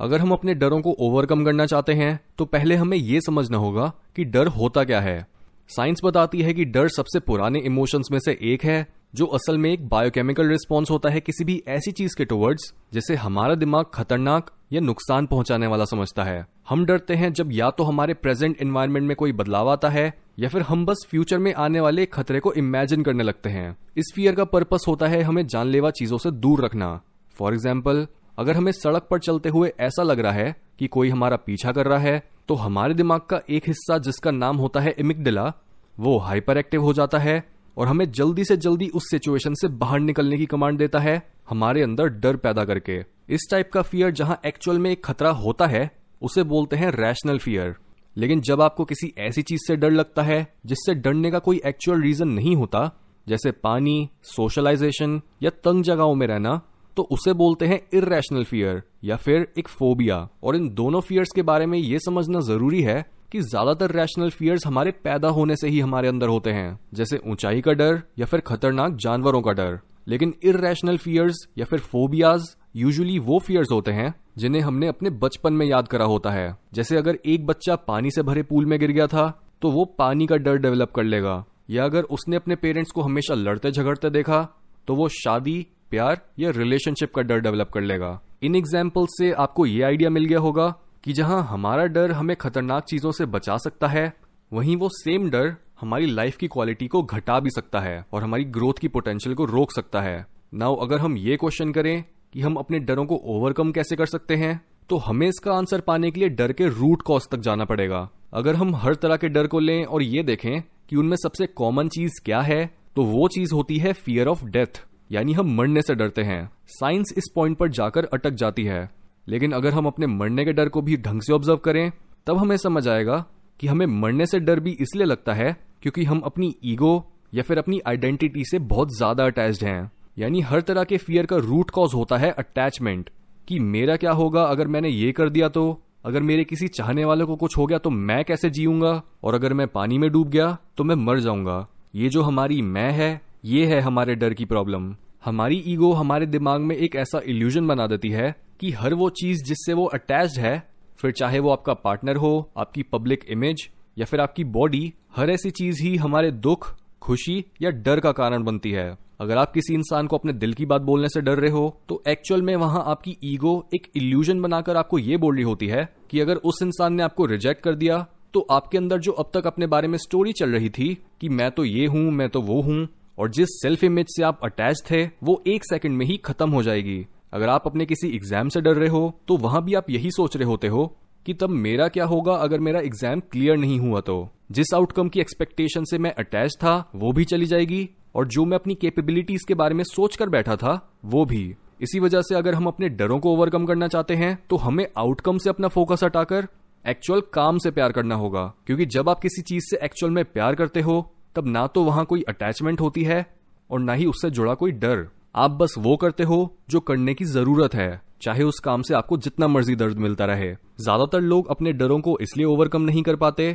[0.00, 3.92] अगर हम अपने डरों को ओवरकम करना चाहते हैं तो पहले हमें यह समझना होगा
[4.16, 5.26] कि डर होता क्या है।
[5.70, 9.70] साइंस बताती है कि डर सबसे पुराने इमोशंस में से एक है, जो असल में
[9.70, 14.50] एक बायोकेमिकल रिस्पॉन्स होता है किसी भी ऐसी चीज़ के टुवर्ड्स जिसे हमारा दिमाग खतरनाक
[14.72, 19.06] या नुकसान पहुँचाने वाला समझता है। हम डरते हैं जब या तो हमारे प्रेजेंट एनवायरमेंट
[19.06, 22.52] में कोई बदलाव आता है, या फिर हम बस फ्यूचर में आने वाले खतरे को
[22.54, 26.64] इमेजिन करने लगते हैं। इस फियर का पर्पस होता है हमें जानलेवा चीज़ों से दूर
[26.64, 27.00] रखना।
[27.36, 28.06] फॉर एग्ज़ाम्पल
[28.38, 31.86] अगर हमें सड़क पर चलते हुए ऐसा लग रहा है कि कोई हमारा पीछा कर
[31.86, 35.52] रहा है तो हमारे दिमाग का एक हिस्सा जिसका नाम होता है इमिकडिला
[36.00, 37.42] वो हाइपर एक्टिव हो जाता है
[37.76, 41.82] और हमें जल्दी से जल्दी उस सिचुएशन से बाहर निकलने की कमांड देता है, हमारे
[41.82, 45.90] अंदर डर पैदा करके। इस टाइप का फियर जहाँ एक्चुअल में एक खतरा होता है,
[46.22, 47.76] उसे बोलते हैं रैशनल फियर
[48.16, 52.02] लेकिन जब आपको किसी ऐसी चीज़ से डर लगता है, जिससे डरने का कोई एक्चुअल
[52.02, 52.90] रीजन नहीं होता,
[53.28, 56.60] जैसे पानी सोशलाइजेशन या तंग जगहों में रहना
[56.96, 61.42] तो उसे बोलते हैं इरेशनल फियर या फिर एक फोबिया और इन दोनों फियर्स के
[61.42, 65.80] बारे में यह समझना ज़रूरी है कि ज़्यादातर रैशनल फियर्स हमारे पैदा होने से ही
[65.80, 70.34] हमारे अंदर होते हैं, जैसे ऊंचाई का डर या फिर खतरनाक जानवरों का डर। लेकिन
[70.44, 75.66] इरेशनल फियर्स या फिर फोबियाज यूजुअली वो फियर्स होते हैं जिन्हें हमने अपने बचपन में
[75.66, 79.06] याद करा होता है। जैसे अगर एक बच्चा पानी से भरे पूल में गिर गया
[79.06, 79.28] था
[79.62, 83.34] तो वो पानी का डर डेवलप कर लेगा। या अगर उसने अपने पेरेंट्स को हमेशा
[83.34, 84.46] लड़ते झगड़ते देखा
[84.88, 89.66] तो वो शादी प्यार या रिलेशनशिप का डर डेवलप कर लेगा। इन एग्ज़ाम्पल से आपको
[89.66, 90.68] ये आइडिया मिल गया होगा
[91.04, 94.12] कि जहाँ हमारा डर हमें खतरनाक चीज़ों से बचा सकता है,
[94.52, 98.44] वहीं वो सेम डर हमारी लाइफ की क्वालिटी को घटा भी सकता है और हमारी
[98.46, 102.54] ग्रोथ की पोटेंशियल को रोक सकता है। नाउ अगर हम ये क्वेश्चन करें कि हम
[102.56, 106.28] अपने डरों को ओवरकम कैसे कर सकते हैं तो हमें इसका आंसर पाने के लिए
[106.30, 109.84] डर के रूट कॉज तक जाना पड़ेगा। अगर हम हर तरह के डर को लें
[109.84, 112.64] और ये देखें कि उनमें सबसे कॉमन चीज़ क्या है
[112.96, 117.14] तो वो चीज़ होती है फियर ऑफ़ डेथ यानी हम मरने से डरते हैं। साइंस
[117.16, 118.88] इस पॉइंट पर जाकर अटक जाती है।
[119.26, 121.90] लेकिन अगर हम अपने मरने के डर को भी ढंग से ऑब्ज़र्व करें,
[122.26, 123.24] तब हमें समझ आएगा
[123.60, 127.58] कि हमें मरने से डर भी इसलिए लगता है क्योंकि हम अपनी ईगो या फिर
[127.58, 131.94] अपनी आइडेंटिटी से बहुत ज़्यादा अटैच्ड हैं। यानी हर तरह के फियर का रूट कॉज
[131.94, 133.10] होता है अटैचमेंट
[133.48, 135.82] कि मेरा क्या होगा अगर मैंने ये कर दिया तो?
[136.04, 139.00] अगर मेरे किसी चाहने वाले को कुछ हो गया तो मैं कैसे जीऊँगा?
[139.24, 142.90] और अगर मैं पानी में डूब गया तो मैं मर जाऊँगा। ये जो हमारी मैं
[142.92, 147.66] है ये है हमारे डर की प्रॉब्लम हमारी ईगो हमारे दिमाग में एक ऐसा इल्यूजन
[147.66, 150.62] बना देती है कि हर वो चीज़ जिससे वो अटैच्ड है,
[150.98, 153.68] फिर चाहे वो आपका पार्टनर हो, आपकी पब्लिक इमेज
[153.98, 158.44] या फिर आपकी बॉडी हर ऐसी चीज़ ही हमारे दुख, खुशी या डर का कारण
[158.44, 158.88] बनती है.
[159.20, 162.02] अगर आप किसी इंसान को अपने दिल की बात बोलने से डर रहे हो तो
[162.08, 166.20] एक्चुअल में वहाँ आपकी ईगो एक इल्यूजन बनाकर आपको ये बोल रही होती है कि
[166.20, 169.66] अगर उस इंसान ने आपको रिजेक्ट कर दिया तो आपके अंदर जो अब तक अपने
[169.66, 172.86] बारे में स्टोरी चल रही थी कि मैं तो ये हूँ, मैं तो वो हूँ
[173.18, 176.62] और जिस सेल्फ इमेज से आप अटैच थे, वो एक सेकंड में ही खत्म हो
[176.62, 180.10] जाएगी। अगर आप अपने किसी एग्ज़ाम से डर रहे हो तो वहाँ भी आप यही
[180.10, 180.86] सोच रहे होते हो
[181.26, 185.20] कि तब मेरा क्या होगा अगर मेरा एग्ज़ाम क्लियर नहीं हुआ तो। जिस आउटकम की
[185.20, 189.54] एक्सपेक्टेशन से मैं अटैच था, वो भी चली जाएगी और जो मैं अपनी कैपेबिलिटीज के
[189.54, 193.18] बारे में सोच कर बैठा था, वो भी। इसी वजह से अगर हम अपने डरों
[193.18, 196.46] को ओवरकम करना चाहते हैं तो हमें आउटकम से अपना फोकस हटाकर
[196.84, 200.54] एक्चुअल काम से प्यार करना होगा। क्योंकि जब आप किसी चीज़ से एक्चुअल में प्यार
[200.54, 201.00] करते हो
[201.36, 203.24] तब ना तो वहाँ कोई अटैचमेंट होती है
[203.70, 206.38] और ना ही उससे जुड़ा कोई डर। आप बस वो करते हो
[206.70, 210.52] जो करने की ज़रूरत है, चाहे उस काम से आपको जितना मर्ज़ी दर्द मिलता रहे।
[210.80, 213.52] ज़्यादातर लोग अपने डरों को इसलिए ओवरकम नहीं कर पाते,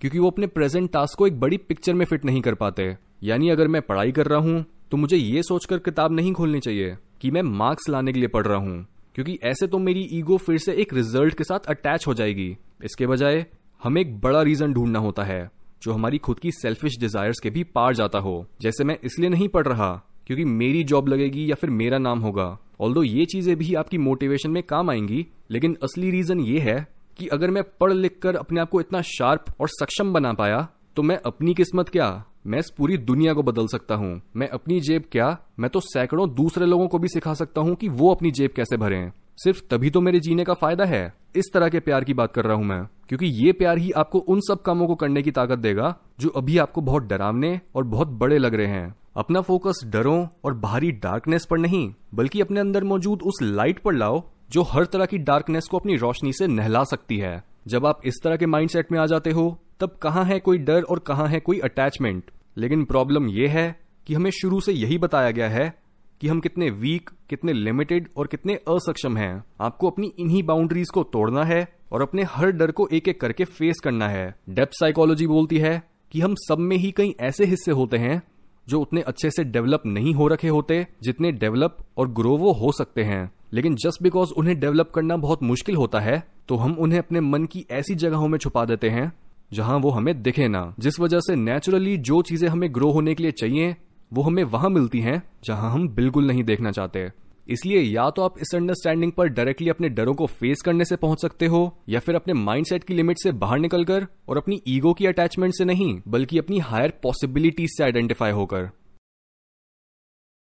[0.00, 3.48] क्योंकि वो अपने प्रेजेंट टास्क को एक बड़ी पिक्चर में फिट नहीं कर पाते। यानी
[3.50, 7.30] अगर मैं पढ़ाई कर रहा हूँ तो मुझे ये सोचकर किताब नहीं खोलनी चाहिए कि
[7.30, 8.84] मैं मार्क्स लाने के लिए पढ़ रहा हूँ,
[9.14, 13.06] क्योंकि ऐसे तो मेरी ईगो फिर से एक रिज़ल्ट के साथ अटैच हो जाएगी। इसके
[13.06, 13.44] बजाय,
[13.82, 15.50] हमें एक बड़ा रीजन ढूंढना होता है।
[15.84, 19.48] जो हमारी खुद की सेल्फिश डिजायर्स के भी पार जाता हो, जैसे मैं इसलिए नहीं
[19.48, 19.92] पढ़ रहा
[20.26, 22.46] क्योंकि मेरी जॉब लगेगी या फिर मेरा नाम होगा।
[22.80, 26.86] ऑल ये चीज़ें भी आपकी मोटिवेशन में काम आएँगी, लेकिन असली रीजन ये है
[27.18, 30.66] कि अगर मैं पढ़ लिख कर अपने आप को इतना शार्प और सक्षम बना पाया
[30.96, 32.24] तो मैं अपनी किस्मत क्या?
[32.46, 35.26] मैं इस पूरी दुनिया को बदल सकता हूँ। मैं अपनी जेब क्या?
[35.58, 38.76] मैं तो सैकड़ों दूसरे लोगों को भी सिखा सकता हूँ कि वो अपनी जेब कैसे
[38.76, 42.32] भरें। सिर्फ़ तभी तो मेरे जीने का फ़ायदा है। इस तरह के प्यार की बात
[42.32, 45.30] कर रहा हूँ मैं, क्योंकि ये प्यार ही आपको उन सब कामों को करने की
[45.30, 49.80] ताकत देगा, जो अभी आपको बहुत डरावने और बहुत बड़े लग रहे हैं। अपना फोकस
[49.84, 54.62] डरों और बाहरी डार्कनेस पर नहीं, बल्कि अपने अंदर मौजूद उस लाइट पर लाओ, जो
[54.62, 58.36] हर तरह की डार्कनेस को अपनी रोशनी से नहला सकती है। जब आप इस तरह
[58.36, 61.58] के माइंडसेट में आ जाते हो, तब कहाँ है कोई डर और कहाँ है कोई
[61.58, 65.72] अटैचमेंट लेकिन प्रॉब्लम यह है कि हमें शुरू से यही बताया गया है
[66.20, 71.02] कि हम कितने वीक कितने लिमिटेड और कितने असक्षम हैं। आपको अपनी इन्हीं बाउंड्रीज को
[71.02, 75.26] तोड़ना है और अपने हर डर को एक एक करके फेस करना है। डेप्थ साइकोलॉजी
[75.26, 75.82] बोलती है
[76.12, 78.22] कि हम सब में ही कई ऐसे हिस्से होते हैं
[78.66, 82.70] जो उतने अच्छे से डेवलप नहीं हो रखे होते, जितने डेवलप और ग्रो वो हो
[82.72, 86.98] सकते हैं। लेकिन जस्ट बिकॉज़ उन्हें डेवलप करना बहुत मुश्किल होता है तो हम उन्हें
[86.98, 89.12] अपने मन की ऐसी जगहों में छुपा देते हैं
[89.52, 93.22] जहाँ वो हमें दिखे ना। जिस वजह से नेचुरली जो चीज़ें हमें ग्रो होने के
[93.22, 93.74] लिए चाहिए
[94.12, 97.08] वो हमें वहाँ मिलती हैं जहाँ हम बिल्कुल नहीं देखना चाहते।
[97.46, 101.22] इसलिए या तो आप इस अंडरस्टैंडिंग पर डायरेक्टली अपने डरों को फेस करने से पहुँच
[101.22, 105.06] सकते हो, या फिर अपने माइंडसेट की लिमिट से बाहर निकलकर और अपनी ईगो की
[105.06, 108.68] अटैचमेंट से नहीं, बल्कि अपनी हायर पॉसिबिलिटीज से आइडेंटिफाई होकर।